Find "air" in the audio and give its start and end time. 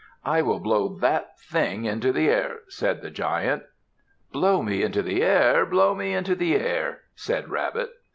2.27-2.61, 5.21-5.63, 6.55-7.01